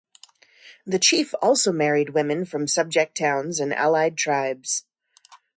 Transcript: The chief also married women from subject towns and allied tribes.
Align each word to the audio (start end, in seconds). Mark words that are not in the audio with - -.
The 0.83 0.97
chief 0.97 1.35
also 1.43 1.71
married 1.71 2.09
women 2.15 2.43
from 2.45 2.65
subject 2.65 3.15
towns 3.15 3.59
and 3.59 3.71
allied 3.71 4.17
tribes. 4.17 4.83